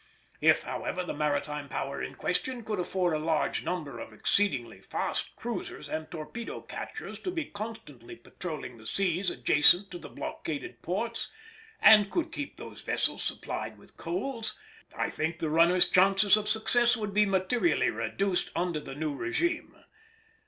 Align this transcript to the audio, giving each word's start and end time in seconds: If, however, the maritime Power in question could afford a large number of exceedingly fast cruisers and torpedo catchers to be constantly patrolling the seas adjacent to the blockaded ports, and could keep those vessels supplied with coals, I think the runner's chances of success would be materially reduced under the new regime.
If, 0.41 0.63
however, 0.63 1.03
the 1.03 1.13
maritime 1.13 1.69
Power 1.69 2.01
in 2.01 2.15
question 2.15 2.63
could 2.63 2.79
afford 2.79 3.13
a 3.13 3.19
large 3.19 3.63
number 3.63 3.99
of 3.99 4.11
exceedingly 4.11 4.81
fast 4.81 5.35
cruisers 5.35 5.87
and 5.87 6.09
torpedo 6.09 6.59
catchers 6.61 7.19
to 7.19 7.29
be 7.29 7.45
constantly 7.45 8.15
patrolling 8.15 8.79
the 8.79 8.87
seas 8.87 9.29
adjacent 9.29 9.91
to 9.91 9.99
the 9.99 10.09
blockaded 10.09 10.81
ports, 10.81 11.29
and 11.81 12.09
could 12.09 12.31
keep 12.31 12.57
those 12.57 12.81
vessels 12.81 13.21
supplied 13.21 13.77
with 13.77 13.95
coals, 13.95 14.57
I 14.97 15.07
think 15.11 15.37
the 15.37 15.51
runner's 15.51 15.87
chances 15.87 16.35
of 16.35 16.49
success 16.49 16.97
would 16.97 17.13
be 17.13 17.27
materially 17.27 17.91
reduced 17.91 18.49
under 18.55 18.79
the 18.79 18.95
new 18.95 19.13
regime. 19.13 19.77